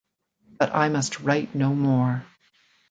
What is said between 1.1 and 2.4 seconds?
write no more.